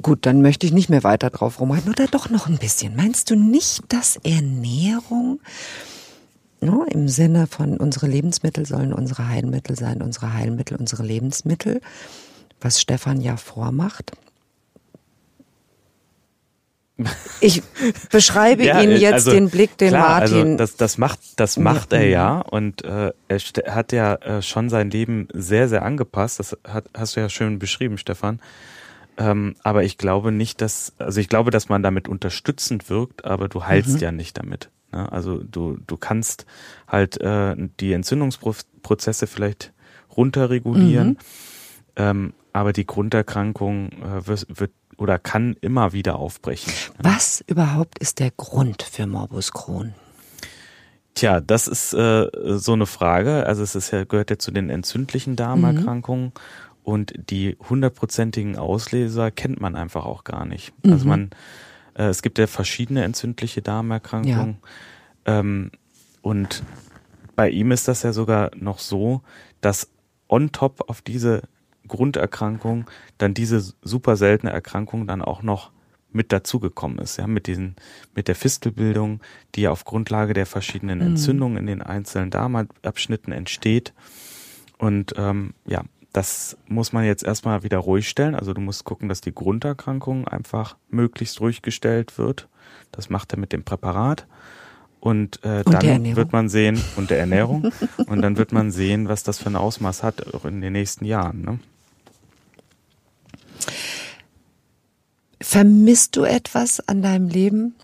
[0.00, 2.96] Gut, dann möchte ich nicht mehr weiter drauf rumreiten oder doch noch ein bisschen.
[2.96, 5.40] Meinst du nicht, dass Ernährung
[6.60, 11.80] no, im Sinne von unsere Lebensmittel sollen unsere Heilmittel sein, unsere Heilmittel unsere Lebensmittel,
[12.60, 14.12] was Stefan ja vormacht,
[17.40, 17.62] ich
[18.10, 20.52] beschreibe ja, Ihnen jetzt also, den Blick, den klar, also Martin.
[20.52, 24.68] Also das, das macht, das macht er ja und äh, er hat ja äh, schon
[24.68, 26.38] sein Leben sehr, sehr angepasst.
[26.38, 28.40] Das hat, hast du ja schön beschrieben, Stefan.
[29.16, 33.48] Ähm, aber ich glaube nicht, dass, also ich glaube, dass man damit unterstützend wirkt, aber
[33.48, 34.00] du heilst mhm.
[34.00, 34.70] ja nicht damit.
[34.92, 35.10] Ne?
[35.12, 36.46] Also du, du kannst
[36.88, 39.72] halt äh, die Entzündungsprozesse vielleicht
[40.16, 41.16] runterregulieren, mhm.
[41.96, 46.72] ähm, aber die Grunderkrankung äh, wird, wird oder kann immer wieder aufbrechen.
[46.98, 49.94] Was überhaupt ist der Grund für Morbus Crohn?
[51.14, 53.46] Tja, das ist äh, so eine Frage.
[53.46, 56.32] Also es ist ja, gehört ja zu den entzündlichen Darmerkrankungen mhm.
[56.84, 60.74] und die hundertprozentigen Auslöser kennt man einfach auch gar nicht.
[60.84, 60.92] Also mhm.
[60.92, 61.30] Also man,
[61.94, 64.58] äh, es gibt ja verschiedene entzündliche Darmerkrankungen
[65.26, 65.40] ja.
[65.40, 65.70] ähm,
[66.20, 66.62] und
[67.36, 69.22] bei ihm ist das ja sogar noch so,
[69.62, 69.88] dass
[70.28, 71.42] on top auf diese
[71.90, 72.86] Grunderkrankung
[73.18, 75.70] dann diese super seltene Erkrankung dann auch noch
[76.12, 77.76] mit dazugekommen ist, ja, mit diesen,
[78.14, 79.20] mit der Fistelbildung,
[79.54, 81.06] die ja auf Grundlage der verschiedenen mhm.
[81.06, 83.92] Entzündungen in den einzelnen Darmabschnitten entsteht.
[84.78, 88.34] Und ähm, ja, das muss man jetzt erstmal wieder ruhig stellen.
[88.34, 92.48] Also du musst gucken, dass die Grunderkrankung einfach möglichst ruhig gestellt wird.
[92.90, 94.26] Das macht er mit dem Präparat.
[94.98, 97.72] Und, äh, und dann wird man sehen, und der Ernährung,
[98.06, 101.04] und dann wird man sehen, was das für ein Ausmaß hat auch in den nächsten
[101.04, 101.42] Jahren.
[101.42, 101.58] Ne?
[105.40, 107.74] Vermisst du etwas an deinem Leben,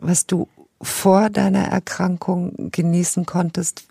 [0.00, 0.48] was du
[0.80, 3.84] vor deiner Erkrankung genießen konntest,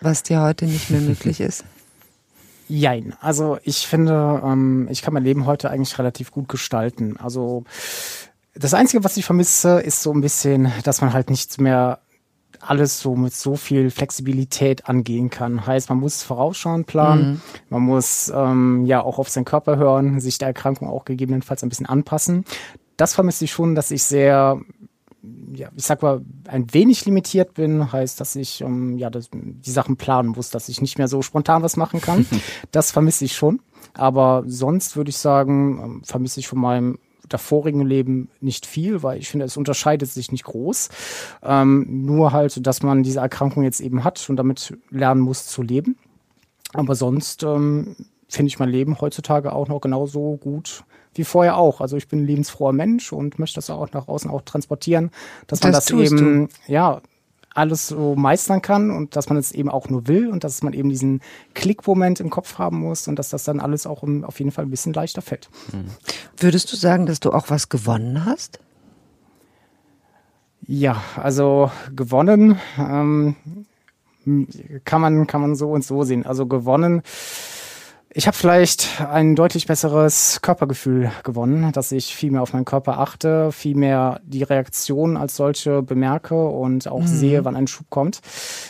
[0.00, 1.64] was dir heute nicht mehr möglich ist?
[2.68, 3.14] Jein.
[3.20, 7.16] Also ich finde, ähm, ich kann mein Leben heute eigentlich relativ gut gestalten.
[7.16, 7.64] Also
[8.54, 12.00] das Einzige, was ich vermisse, ist so ein bisschen, dass man halt nichts mehr
[12.68, 15.66] alles so mit so viel Flexibilität angehen kann.
[15.66, 17.40] Heißt, man muss vorausschauend planen, mhm.
[17.70, 21.68] man muss ähm, ja auch auf seinen Körper hören, sich der Erkrankung auch gegebenenfalls ein
[21.68, 22.44] bisschen anpassen.
[22.96, 24.60] Das vermisse ich schon, dass ich sehr
[25.54, 29.70] ja, ich sag mal, ein wenig limitiert bin, heißt, dass ich ähm, ja, das, die
[29.70, 32.26] Sachen planen muss, dass ich nicht mehr so spontan was machen kann.
[32.70, 33.60] das vermisse ich schon.
[33.94, 39.18] Aber sonst würde ich sagen, ähm, vermisse ich von meinem davorigen Leben nicht viel, weil
[39.18, 40.88] ich finde, es unterscheidet sich nicht groß.
[41.42, 45.62] Ähm, nur halt, dass man diese Erkrankung jetzt eben hat und damit lernen muss zu
[45.62, 45.96] leben.
[46.72, 47.96] Aber sonst ähm,
[48.28, 50.84] finde ich mein Leben heutzutage auch noch genauso gut
[51.14, 51.80] wie vorher auch.
[51.80, 55.10] Also ich bin ein lebensfroher Mensch und möchte das auch nach außen auch transportieren,
[55.46, 56.72] dass man das, das eben, du.
[56.72, 57.00] ja,
[57.56, 60.72] alles so meistern kann und dass man es eben auch nur will und dass man
[60.72, 61.20] eben diesen
[61.54, 64.64] Klickmoment im Kopf haben muss und dass das dann alles auch im, auf jeden Fall
[64.66, 65.48] ein bisschen leichter fällt.
[65.72, 65.86] Mhm.
[66.36, 68.60] Würdest du sagen, dass du auch was gewonnen hast?
[70.66, 73.36] Ja, also gewonnen ähm,
[74.84, 76.26] kann man kann man so und so sehen.
[76.26, 77.02] Also gewonnen
[78.16, 82.98] ich habe vielleicht ein deutlich besseres Körpergefühl gewonnen, dass ich viel mehr auf meinen Körper
[82.98, 87.06] achte, viel mehr die Reaktion als solche bemerke und auch mhm.
[87.06, 88.20] sehe, wann ein Schub kommt.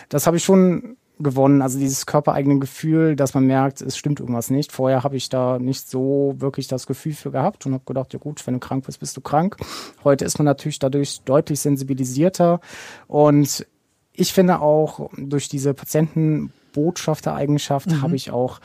[0.08, 4.50] Das habe ich schon gewonnen, also dieses körpereigene Gefühl, dass man merkt, es stimmt irgendwas
[4.50, 4.72] nicht.
[4.72, 8.18] Vorher habe ich da nicht so wirklich das Gefühl für gehabt und habe gedacht, ja
[8.18, 9.58] gut, wenn du krank bist, bist du krank.
[10.02, 12.58] Heute ist man natürlich dadurch deutlich sensibilisierter
[13.06, 13.64] und
[14.12, 18.02] ich finde auch durch diese Patientenbotschaftereigenschaft mhm.
[18.02, 18.58] habe ich auch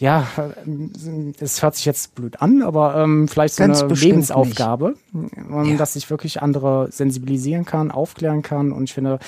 [0.00, 0.26] ja,
[1.40, 5.76] es hört sich jetzt blöd an, aber ähm, vielleicht so Ganz eine Lebensaufgabe, ähm, ja.
[5.76, 8.72] dass ich wirklich andere sensibilisieren kann, aufklären kann.
[8.72, 9.18] Und ich finde,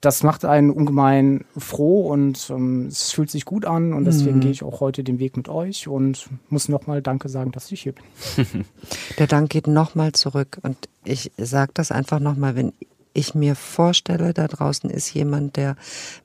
[0.00, 4.40] das macht einen ungemein froh und ähm, es fühlt sich gut an und deswegen mhm.
[4.40, 7.82] gehe ich auch heute den Weg mit euch und muss nochmal Danke sagen, dass ich
[7.82, 8.64] hier bin.
[9.18, 12.72] Der Dank geht nochmal zurück und ich sage das einfach nochmal, wenn
[13.12, 15.76] ich mir vorstelle, da draußen ist jemand, der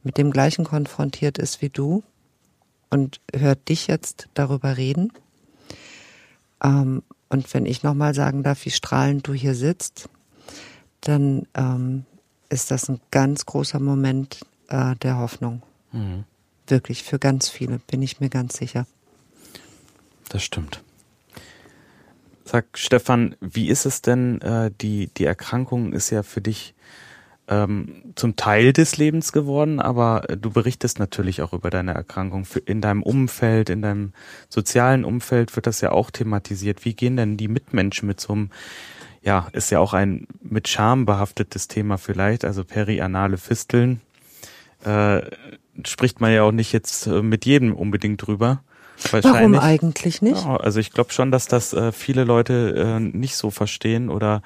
[0.03, 2.03] mit dem gleichen konfrontiert ist wie du
[2.93, 5.12] und hört dich jetzt darüber reden.
[6.63, 10.10] Ähm, und wenn ich nochmal sagen darf, wie strahlend du hier sitzt,
[11.01, 12.06] dann ähm,
[12.49, 15.63] ist das ein ganz großer Moment äh, der Hoffnung.
[15.91, 16.25] Mhm.
[16.67, 18.86] Wirklich, für ganz viele, bin ich mir ganz sicher.
[20.29, 20.84] Das stimmt.
[22.45, 26.75] Sag Stefan, wie ist es denn, äh, die, die Erkrankung ist ja für dich
[27.47, 32.47] ähm, zum Teil des Lebens geworden, aber du berichtest natürlich auch über deine Erkrankung.
[32.65, 34.13] In deinem Umfeld, in deinem
[34.49, 36.86] sozialen Umfeld wird das ja auch thematisiert.
[36.86, 38.49] Wie gehen denn die Mitmenschen mit so einem
[39.23, 44.01] ja, ist ja auch ein mit Scham behaftetes Thema vielleicht, also perianale Fisteln.
[44.84, 45.21] Äh,
[45.86, 48.63] spricht man ja auch nicht jetzt äh, mit jedem unbedingt drüber.
[49.12, 50.43] Warum eigentlich nicht?
[50.45, 54.41] Ja, also ich glaube schon, dass das äh, viele Leute äh, nicht so verstehen oder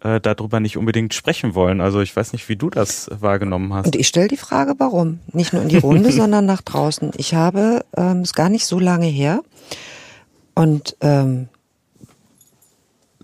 [0.00, 1.80] äh, darüber nicht unbedingt sprechen wollen.
[1.80, 3.86] Also ich weiß nicht, wie du das wahrgenommen hast.
[3.86, 5.20] Und ich stelle die Frage, warum?
[5.32, 7.12] Nicht nur in die Runde, sondern nach draußen.
[7.16, 9.40] Ich habe ähm, es gar nicht so lange her
[10.54, 11.48] und ähm,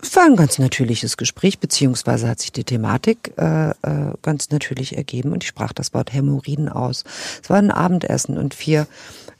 [0.01, 3.73] es war ein ganz natürliches Gespräch, beziehungsweise hat sich die Thematik äh, äh,
[4.21, 7.05] ganz natürlich ergeben und ich sprach das Wort Hämorrhoiden aus.
[7.41, 8.85] Es war ein Abendessen und vier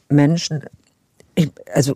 [0.07, 0.63] Menschen,
[1.35, 1.95] ich, also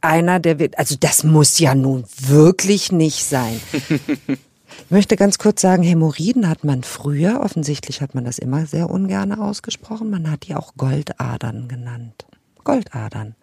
[0.00, 3.60] einer, der wird, also das muss ja nun wirklich nicht sein.
[4.84, 8.90] Ich möchte ganz kurz sagen, Hämorrhoiden hat man früher, offensichtlich hat man das immer sehr
[8.90, 12.26] ungern ausgesprochen, man hat die auch Goldadern genannt.
[12.64, 13.34] Goldadern.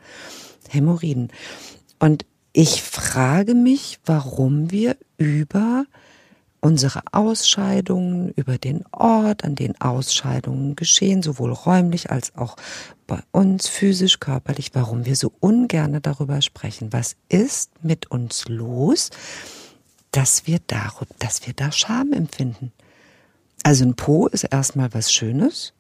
[0.70, 1.30] Hämorrhoiden.
[2.00, 5.86] Und ich frage mich, warum wir über
[6.62, 12.56] unsere Ausscheidungen, über den Ort, an den Ausscheidungen geschehen, sowohl räumlich als auch
[13.08, 16.94] bei uns physisch, körperlich, warum wir so ungerne darüber sprechen.
[16.94, 19.10] Was ist mit uns los,
[20.12, 22.72] dass wir da, dass wir da Scham empfinden?
[23.64, 25.74] Also ein Po ist erstmal was Schönes.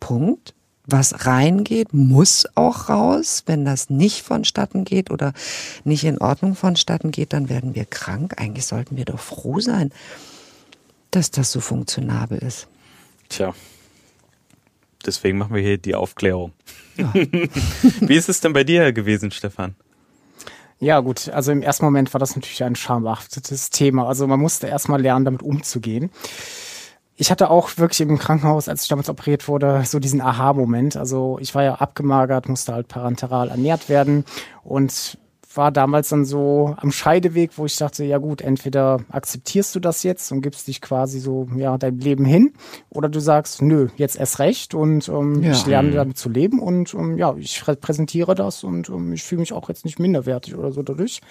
[0.00, 0.54] Punkt
[0.88, 3.42] was reingeht, muss auch raus.
[3.46, 5.32] Wenn das nicht vonstatten geht oder
[5.84, 8.34] nicht in Ordnung vonstatten geht, dann werden wir krank.
[8.38, 9.92] Eigentlich sollten wir doch froh sein,
[11.10, 12.68] dass das so funktionabel ist.
[13.28, 13.54] Tja.
[15.04, 16.52] Deswegen machen wir hier die Aufklärung.
[16.96, 17.12] Ja.
[17.14, 19.76] Wie ist es denn bei dir gewesen, Stefan?
[20.80, 21.28] Ja, gut.
[21.28, 24.08] Also im ersten Moment war das natürlich ein schambehaftetes Thema.
[24.08, 26.10] Also man musste erstmal lernen, damit umzugehen
[27.20, 30.96] ich hatte auch wirklich im Krankenhaus, als ich damals operiert wurde, so diesen Aha-Moment.
[30.96, 34.24] Also ich war ja abgemagert, musste halt parenteral ernährt werden
[34.62, 35.18] und
[35.58, 40.04] war damals dann so am Scheideweg, wo ich dachte, ja gut, entweder akzeptierst du das
[40.04, 42.52] jetzt und gibst dich quasi so, ja, dein Leben hin,
[42.90, 45.50] oder du sagst, nö, jetzt erst recht und ähm, ja.
[45.50, 49.40] ich lerne damit zu leben und ähm, ja, ich repräsentiere das und ähm, ich fühle
[49.40, 51.22] mich auch jetzt nicht minderwertig oder so dadurch.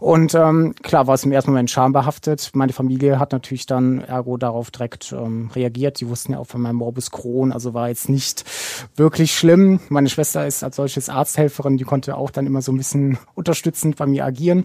[0.00, 2.50] Und ähm, klar war es im ersten Moment schambehaftet.
[2.54, 6.00] Meine Familie hat natürlich dann ergo darauf direkt ähm, reagiert.
[6.00, 8.44] Die wussten ja auch von meinem Morbus Crohn, also war jetzt nicht
[8.96, 9.78] wirklich schlimm.
[9.90, 13.54] Meine Schwester ist als solches Arzthelferin, die konnte auch dann immer so ein bisschen unter
[13.60, 14.64] unterstützend bei mir agieren.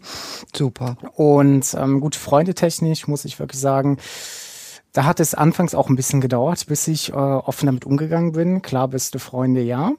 [0.56, 0.98] Super.
[1.16, 3.98] Und ähm, gut, freundetechnisch muss ich wirklich sagen,
[4.94, 8.62] da hat es anfangs auch ein bisschen gedauert, bis ich äh, offen damit umgegangen bin.
[8.62, 9.92] Klar, beste Freunde, ja.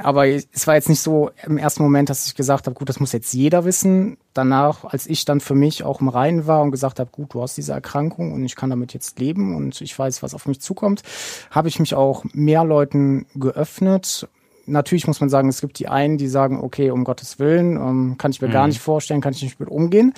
[0.00, 3.00] Aber es war jetzt nicht so im ersten Moment, dass ich gesagt habe, gut, das
[3.00, 4.16] muss jetzt jeder wissen.
[4.32, 7.42] Danach, als ich dann für mich auch im Reinen war und gesagt habe, gut, du
[7.42, 10.60] hast diese Erkrankung und ich kann damit jetzt leben und ich weiß, was auf mich
[10.60, 11.02] zukommt,
[11.50, 14.28] habe ich mich auch mehr Leuten geöffnet
[14.68, 18.14] natürlich muss man sagen, es gibt die einen, die sagen, okay, um Gottes Willen, ähm,
[18.18, 18.52] kann ich mir mhm.
[18.52, 20.12] gar nicht vorstellen, kann ich nicht mit umgehen.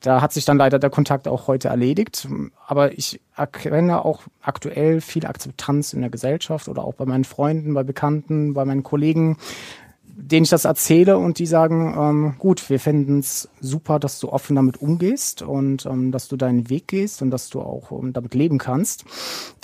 [0.00, 2.28] Da hat sich dann leider der Kontakt auch heute erledigt.
[2.66, 7.74] Aber ich erkenne auch aktuell viel Akzeptanz in der Gesellschaft oder auch bei meinen Freunden,
[7.74, 9.38] bei Bekannten, bei meinen Kollegen,
[10.14, 14.28] denen ich das erzähle und die sagen, ähm, gut, wir finden es super, dass du
[14.28, 18.12] offen damit umgehst und ähm, dass du deinen Weg gehst und dass du auch ähm,
[18.12, 19.04] damit leben kannst.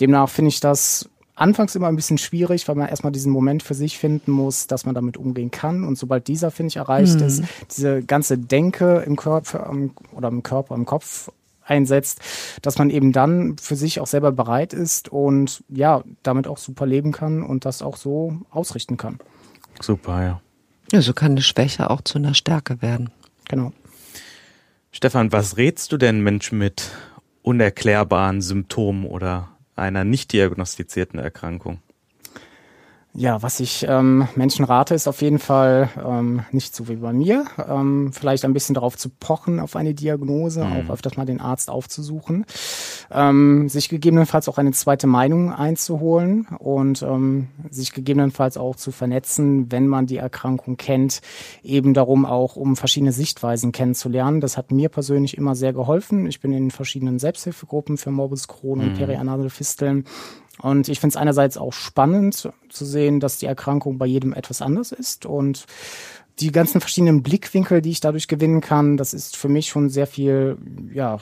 [0.00, 3.74] Demnach finde ich das anfangs immer ein bisschen schwierig, weil man erstmal diesen Moment für
[3.74, 5.84] sich finden muss, dass man damit umgehen kann.
[5.84, 7.26] Und sobald dieser, finde ich, erreicht mhm.
[7.26, 7.42] ist,
[7.76, 9.72] diese ganze Denke im Körper
[10.12, 11.30] oder im Körper, im Kopf
[11.64, 12.20] einsetzt,
[12.62, 16.86] dass man eben dann für sich auch selber bereit ist und ja, damit auch super
[16.86, 19.18] leben kann und das auch so ausrichten kann.
[19.80, 20.40] Super, ja.
[20.90, 23.10] Ja, so kann eine Schwäche auch zu einer Stärke werden.
[23.48, 23.72] Genau.
[24.90, 26.90] Stefan, was rätst du denn Menschen mit
[27.42, 29.48] unerklärbaren Symptomen oder
[29.78, 31.80] einer nicht diagnostizierten Erkrankung?
[33.14, 37.12] Ja, was ich ähm, Menschen rate, ist auf jeden Fall ähm, nicht so wie bei
[37.12, 40.72] mir, ähm, vielleicht ein bisschen darauf zu pochen, auf eine Diagnose, mhm.
[40.72, 42.44] auch öfters mal den Arzt aufzusuchen,
[43.10, 49.72] ähm, sich gegebenenfalls auch eine zweite Meinung einzuholen und ähm, sich gegebenenfalls auch zu vernetzen,
[49.72, 51.20] wenn man die Erkrankung kennt,
[51.64, 54.40] eben darum auch, um verschiedene Sichtweisen kennenzulernen.
[54.40, 56.26] Das hat mir persönlich immer sehr geholfen.
[56.26, 58.96] Ich bin in verschiedenen Selbsthilfegruppen für Morbus Crohn und mhm.
[58.96, 60.04] Perianale Fisteln
[60.60, 64.62] und ich finde es einerseits auch spannend zu sehen, dass die Erkrankung bei jedem etwas
[64.62, 65.66] anders ist und
[66.40, 70.06] die ganzen verschiedenen Blickwinkel, die ich dadurch gewinnen kann, das ist für mich schon sehr
[70.06, 70.56] viel,
[70.92, 71.18] ja,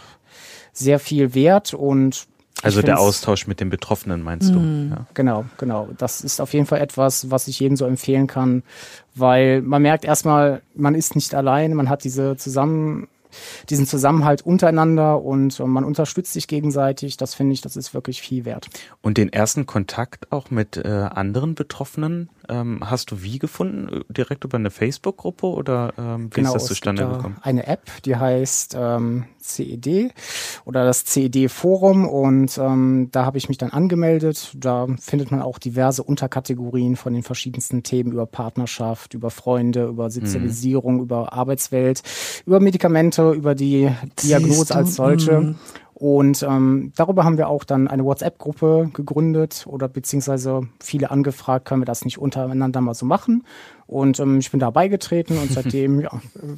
[0.72, 2.26] sehr viel wert und
[2.62, 4.58] also der Austausch mit den Betroffenen meinst du?
[4.58, 4.90] Mhm.
[4.90, 5.06] Ja.
[5.12, 5.88] Genau, genau.
[5.98, 8.62] Das ist auf jeden Fall etwas, was ich jedem so empfehlen kann,
[9.14, 13.08] weil man merkt erstmal, man ist nicht allein, man hat diese zusammen
[13.70, 17.16] diesen Zusammenhalt untereinander und man unterstützt sich gegenseitig.
[17.16, 18.68] Das finde ich, das ist wirklich viel wert.
[19.02, 24.04] Und den ersten Kontakt auch mit äh, anderen Betroffenen ähm, hast du wie gefunden?
[24.08, 27.36] Direkt über eine Facebook-Gruppe oder ähm, wie genau, ist das zustande es gibt gekommen?
[27.42, 30.12] Eine App, die heißt ähm, CED
[30.64, 34.52] oder das CED-Forum und ähm, da habe ich mich dann angemeldet.
[34.56, 40.10] Da findet man auch diverse Unterkategorien von den verschiedensten Themen über Partnerschaft, über Freunde, über
[40.10, 41.02] Sozialisierung, mhm.
[41.02, 42.02] über Arbeitswelt,
[42.44, 43.90] über Medikamente, über die
[44.22, 45.40] Diagnose als solche.
[45.40, 45.56] Mhm.
[45.98, 51.80] Und ähm, darüber haben wir auch dann eine WhatsApp-Gruppe gegründet oder beziehungsweise viele angefragt, können
[51.80, 53.44] wir das nicht untereinander mal so machen.
[53.86, 56.10] Und ähm, ich bin da beigetreten und seitdem ja,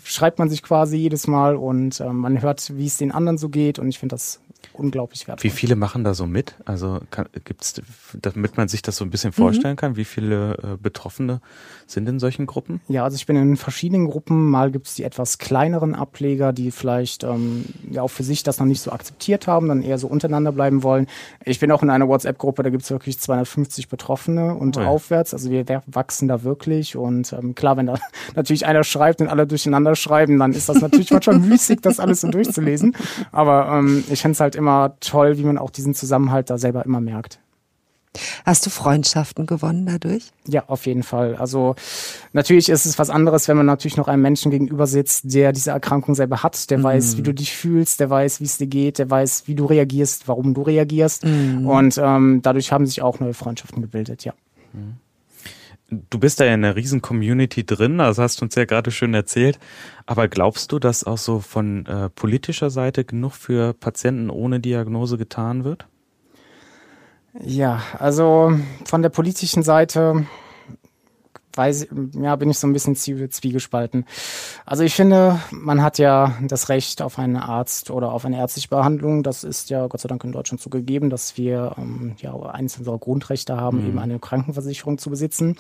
[0.03, 3.49] schreibt man sich quasi jedes Mal und ähm, man hört, wie es den anderen so
[3.49, 3.79] geht.
[3.79, 4.41] Und ich finde das
[4.73, 5.51] unglaublich wertvoll.
[5.51, 6.55] Wie viele machen da so mit?
[6.65, 7.01] Also
[7.45, 7.83] gibt es,
[8.21, 9.79] damit man sich das so ein bisschen vorstellen mhm.
[9.79, 11.41] kann, wie viele äh, Betroffene
[11.87, 12.81] sind in solchen Gruppen?
[12.89, 14.51] Ja, also ich bin in verschiedenen Gruppen.
[14.51, 18.59] Mal gibt es die etwas kleineren Ableger, die vielleicht ähm, ja auch für sich das
[18.59, 21.07] noch nicht so akzeptiert haben, dann eher so untereinander bleiben wollen.
[21.45, 24.87] Ich bin auch in einer WhatsApp-Gruppe, da gibt es wirklich 250 Betroffene und oh ja.
[24.87, 25.35] aufwärts.
[25.35, 26.97] Also wir wachsen da wirklich.
[26.97, 27.95] Und ähm, klar, wenn da
[28.35, 32.21] natürlich einer schreibt und alle durcheinander schreiben, dann ist das natürlich manchmal müßig, das alles
[32.21, 32.97] so durchzulesen.
[33.33, 36.85] Aber ähm, ich finde es halt immer toll, wie man auch diesen Zusammenhalt da selber
[36.85, 37.41] immer merkt.
[38.45, 40.31] Hast du Freundschaften gewonnen dadurch?
[40.47, 41.37] Ja, auf jeden Fall.
[41.37, 41.77] Also
[42.33, 45.71] natürlich ist es was anderes, wenn man natürlich noch einem Menschen gegenüber sitzt, der diese
[45.71, 46.85] Erkrankung selber hat, der mhm.
[46.85, 49.67] weiß, wie du dich fühlst, der weiß, wie es dir geht, der weiß, wie du
[49.67, 51.25] reagierst, warum du reagierst.
[51.25, 51.67] Mhm.
[51.67, 54.33] Und ähm, dadurch haben sich auch neue Freundschaften gebildet, ja.
[54.73, 54.97] Mhm.
[55.91, 58.91] Du bist da ja in einer riesen Community drin, das hast du uns ja gerade
[58.91, 59.59] schön erzählt.
[60.05, 65.17] Aber glaubst du, dass auch so von äh, politischer Seite genug für Patienten ohne Diagnose
[65.17, 65.87] getan wird?
[67.41, 70.27] Ja, also von der politischen Seite
[71.59, 71.89] weiß,
[72.21, 74.07] ja, bin ich so ein bisschen zwiegespalten.
[74.65, 78.69] Also ich finde, man hat ja das Recht auf einen Arzt oder auf eine ärztliche
[78.69, 79.23] Behandlung.
[79.23, 82.79] Das ist ja Gott sei Dank in Deutschland so gegeben, dass wir ähm, ja eines
[82.79, 83.89] unserer Grundrechte haben, mhm.
[83.89, 85.57] eben eine Krankenversicherung zu besitzen.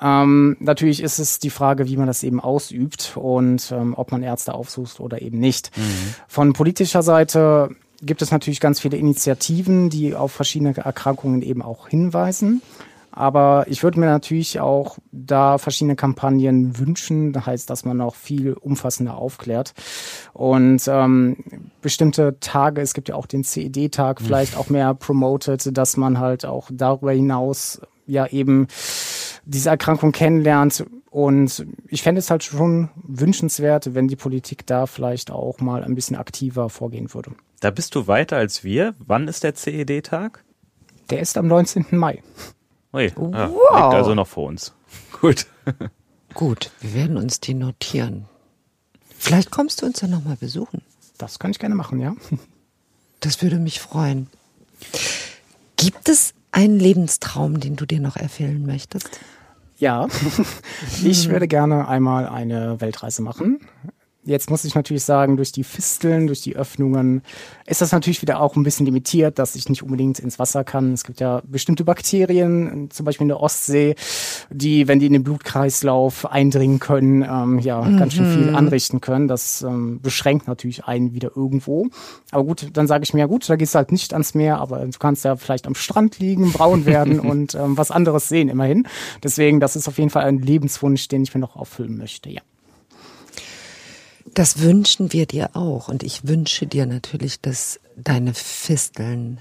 [0.00, 4.22] Ähm, natürlich ist es die Frage, wie man das eben ausübt und ähm, ob man
[4.22, 5.70] Ärzte aufsucht oder eben nicht.
[5.76, 6.14] Mhm.
[6.28, 7.70] Von politischer Seite
[8.02, 12.62] gibt es natürlich ganz viele Initiativen, die auf verschiedene Erkrankungen eben auch hinweisen.
[13.16, 17.32] Aber ich würde mir natürlich auch da verschiedene Kampagnen wünschen.
[17.32, 19.72] Das heißt, dass man auch viel umfassender aufklärt.
[20.34, 21.38] Und ähm,
[21.80, 26.44] bestimmte Tage, es gibt ja auch den CED-Tag, vielleicht auch mehr promoted, dass man halt
[26.44, 28.66] auch darüber hinaus ja eben
[29.46, 30.84] diese Erkrankung kennenlernt.
[31.08, 35.94] Und ich fände es halt schon wünschenswert, wenn die Politik da vielleicht auch mal ein
[35.94, 37.30] bisschen aktiver vorgehen würde.
[37.60, 38.94] Da bist du weiter als wir.
[38.98, 40.44] Wann ist der CED-Tag?
[41.08, 41.86] Der ist am 19.
[41.92, 42.22] Mai.
[42.96, 43.34] Ui, wow.
[43.34, 44.72] ja, liegt also noch vor uns.
[45.20, 45.46] Gut.
[46.34, 48.24] Gut, wir werden uns die notieren.
[49.18, 50.82] Vielleicht kommst du uns dann nochmal besuchen.
[51.18, 52.14] Das kann ich gerne machen, ja.
[53.20, 54.28] Das würde mich freuen.
[55.76, 59.20] Gibt es einen Lebenstraum, den du dir noch erfüllen möchtest?
[59.78, 60.06] Ja,
[61.02, 63.60] ich würde gerne einmal eine Weltreise machen.
[64.26, 67.22] Jetzt muss ich natürlich sagen, durch die Fisteln, durch die Öffnungen
[67.64, 70.92] ist das natürlich wieder auch ein bisschen limitiert, dass ich nicht unbedingt ins Wasser kann.
[70.92, 73.94] Es gibt ja bestimmte Bakterien, zum Beispiel in der Ostsee,
[74.50, 77.98] die, wenn die in den Blutkreislauf eindringen können, ähm, ja, mhm.
[77.98, 78.56] ganz schön viel mhm.
[78.56, 79.28] anrichten können.
[79.28, 81.86] Das ähm, beschränkt natürlich einen wieder irgendwo.
[82.32, 84.58] Aber gut, dann sage ich mir, ja gut, da gehst du halt nicht ans Meer,
[84.58, 88.48] aber du kannst ja vielleicht am Strand liegen, braun werden und ähm, was anderes sehen
[88.48, 88.88] immerhin.
[89.22, 92.42] Deswegen, das ist auf jeden Fall ein Lebenswunsch, den ich mir noch erfüllen möchte, ja.
[94.36, 95.88] Das wünschen wir dir auch.
[95.88, 99.40] Und ich wünsche dir natürlich, dass deine Fisteln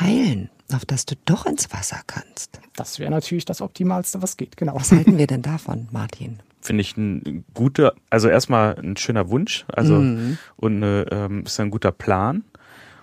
[0.00, 2.58] heilen, auf dass du doch ins Wasser kannst.
[2.74, 4.74] Das wäre natürlich das Optimalste, was geht, genau.
[4.74, 6.38] Was halten wir denn davon, Martin?
[6.62, 10.38] Finde ich ein guter, also erstmal ein schöner Wunsch, also mhm.
[10.56, 12.42] und eine, ähm, ist ein guter Plan.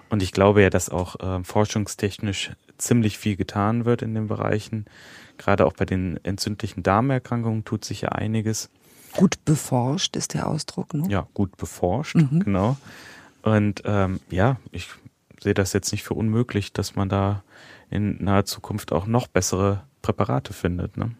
[0.09, 4.85] Und ich glaube ja, dass auch äh, forschungstechnisch ziemlich viel getan wird in den Bereichen.
[5.37, 8.71] Gerade auch bei den entzündlichen Darmerkrankungen tut sich ja einiges.
[9.13, 11.07] Gut beforscht ist der Ausdruck, ne?
[11.09, 12.41] Ja, gut beforscht, mhm.
[12.41, 12.77] genau.
[13.41, 14.89] Und ähm, ja, ich
[15.41, 17.43] sehe das jetzt nicht für unmöglich, dass man da
[17.89, 20.97] in naher Zukunft auch noch bessere Präparate findet.
[20.97, 21.11] Ne?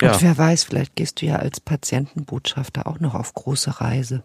[0.00, 0.12] Ja.
[0.12, 4.22] Und wer weiß, vielleicht gehst du ja als Patientenbotschafter auch noch auf große Reise.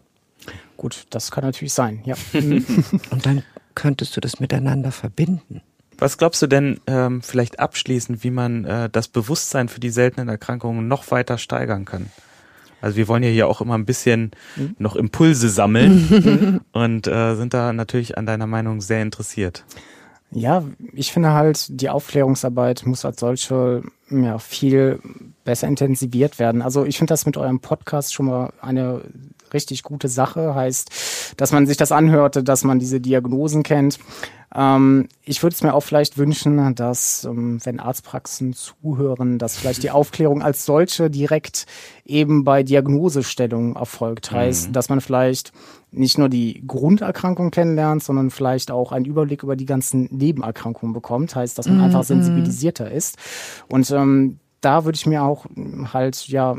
[0.76, 2.14] Gut, das kann natürlich sein, ja.
[2.34, 3.42] Und dann
[3.74, 5.62] könntest du das miteinander verbinden.
[5.98, 10.28] Was glaubst du denn ähm, vielleicht abschließend, wie man äh, das Bewusstsein für die seltenen
[10.28, 12.10] Erkrankungen noch weiter steigern kann?
[12.84, 14.76] Also wir wollen ja hier auch immer ein bisschen mhm.
[14.78, 19.64] noch Impulse sammeln und äh, sind da natürlich an deiner Meinung sehr interessiert.
[20.30, 25.00] Ja, ich finde halt, die Aufklärungsarbeit muss als solche ja, viel
[25.44, 26.60] besser intensiviert werden.
[26.60, 29.00] Also ich finde das mit eurem Podcast schon mal eine
[29.54, 30.54] richtig gute Sache.
[30.54, 30.90] Heißt,
[31.36, 33.98] dass man sich das anhörte, dass man diese Diagnosen kennt.
[34.54, 39.82] Ähm, ich würde es mir auch vielleicht wünschen, dass, ähm, wenn Arztpraxen zuhören, dass vielleicht
[39.82, 41.66] die Aufklärung als solche direkt
[42.04, 44.30] eben bei Diagnosestellung erfolgt.
[44.30, 44.72] Heißt, mhm.
[44.72, 45.52] dass man vielleicht
[45.90, 51.34] nicht nur die Grunderkrankung kennenlernt, sondern vielleicht auch einen Überblick über die ganzen Nebenerkrankungen bekommt.
[51.34, 51.84] Heißt, dass man mhm.
[51.84, 53.16] einfach sensibilisierter ist.
[53.68, 55.46] Und ähm, da würde ich mir auch
[55.92, 56.56] halt ja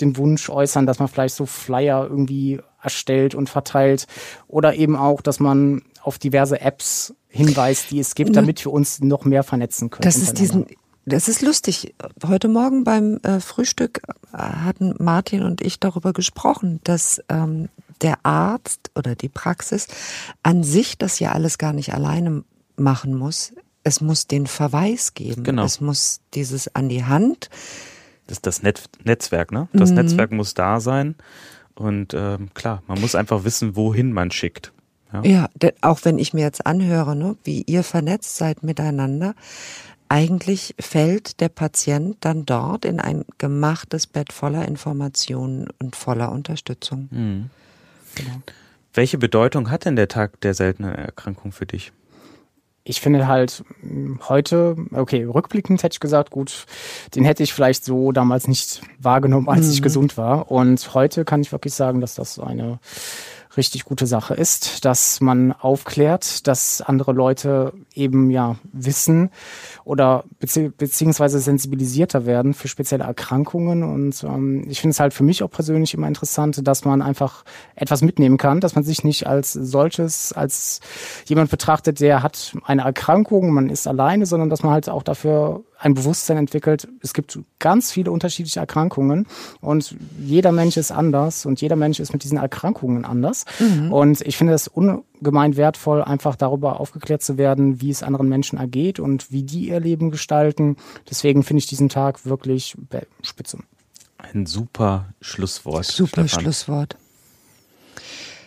[0.00, 4.06] den Wunsch äußern, dass man vielleicht so Flyer irgendwie erstellt und verteilt
[4.48, 9.00] oder eben auch, dass man auf diverse Apps hinweist, die es gibt, damit wir uns
[9.00, 10.02] noch mehr vernetzen können.
[10.02, 10.66] Das ist diesen
[11.04, 11.94] das ist lustig.
[12.24, 17.68] Heute Morgen beim äh, Frühstück hatten Martin und ich darüber gesprochen, dass ähm,
[18.02, 19.88] der Arzt oder die Praxis
[20.44, 22.44] an sich das ja alles gar nicht alleine
[22.76, 23.52] machen muss.
[23.82, 25.42] Es muss den Verweis geben.
[25.42, 25.64] Genau.
[25.64, 27.50] Es muss dieses an die Hand
[28.32, 29.68] ist das Net Netzwerk, ne?
[29.72, 29.96] Das mhm.
[29.96, 31.14] Netzwerk muss da sein.
[31.74, 34.72] Und ähm, klar, man muss einfach wissen, wohin man schickt.
[35.12, 35.48] Ja, ja
[35.80, 39.34] auch wenn ich mir jetzt anhöre, ne, wie ihr vernetzt seid miteinander,
[40.08, 47.08] eigentlich fällt der Patient dann dort in ein gemachtes Bett voller Informationen und voller Unterstützung.
[47.10, 47.50] Mhm.
[48.14, 48.42] Genau.
[48.94, 51.92] Welche Bedeutung hat denn der Tag der seltenen Erkrankung für dich?
[52.84, 53.64] Ich finde halt
[54.28, 56.66] heute, okay, rückblickend hätte ich gesagt, gut,
[57.14, 59.72] den hätte ich vielleicht so damals nicht wahrgenommen, als mhm.
[59.72, 60.50] ich gesund war.
[60.50, 62.80] Und heute kann ich wirklich sagen, dass das eine
[63.56, 69.30] richtig gute Sache ist, dass man aufklärt, dass andere Leute eben ja wissen
[69.84, 73.82] oder bezieh beziehungsweise sensibilisierter werden für spezielle Erkrankungen.
[73.82, 77.44] Und ähm, ich finde es halt für mich auch persönlich immer interessant, dass man einfach
[77.74, 80.80] etwas mitnehmen kann, dass man sich nicht als solches, als
[81.26, 85.62] jemand betrachtet, der hat eine Erkrankung, man ist alleine, sondern dass man halt auch dafür
[85.82, 86.86] ein Bewusstsein entwickelt.
[87.00, 89.26] Es gibt ganz viele unterschiedliche Erkrankungen
[89.60, 93.44] und jeder Mensch ist anders und jeder Mensch ist mit diesen Erkrankungen anders.
[93.58, 93.92] Mhm.
[93.92, 98.58] Und ich finde es ungemein wertvoll, einfach darüber aufgeklärt zu werden, wie es anderen Menschen
[98.58, 100.76] ergeht und wie die ihr Leben gestalten.
[101.10, 102.76] Deswegen finde ich diesen Tag wirklich
[103.22, 103.58] spitze.
[104.18, 105.84] Ein super Schlusswort.
[105.84, 106.42] Super Stefan.
[106.42, 106.96] Schlusswort.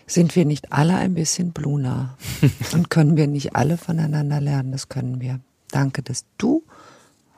[0.08, 2.18] Sind wir nicht alle ein bisschen Bluna?
[2.72, 4.72] und können wir nicht alle voneinander lernen?
[4.72, 5.42] Das können wir.
[5.70, 6.64] Danke, dass du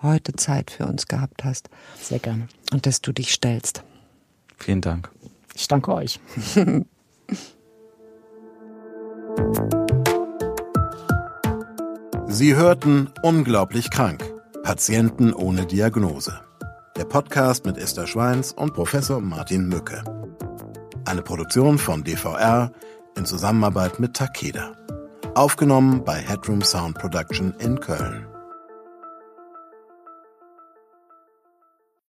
[0.01, 1.69] heute Zeit für uns gehabt hast.
[1.99, 2.47] Sehr gerne.
[2.71, 3.83] Und dass du dich stellst.
[4.57, 5.09] Vielen Dank.
[5.53, 6.19] Ich danke euch.
[12.27, 14.23] Sie hörten Unglaublich krank.
[14.63, 16.39] Patienten ohne Diagnose.
[16.95, 20.03] Der Podcast mit Esther Schweins und Professor Martin Mücke.
[21.05, 22.71] Eine Produktion von DVR
[23.15, 24.73] in Zusammenarbeit mit Takeda.
[25.33, 28.26] Aufgenommen bei Headroom Sound Production in Köln.